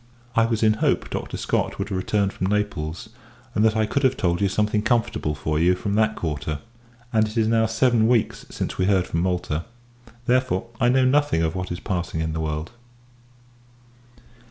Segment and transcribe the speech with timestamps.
[0.35, 1.37] I was in hopes Dr.
[1.37, 3.09] Scott would have returned from Naples;
[3.53, 6.57] and that I could have told you something comfortable for you, from that quarter:
[7.13, 9.63] and it is now seven weeks since we heard from Malta.
[10.25, 12.71] Therefore, I know nothing of what is passing in the world.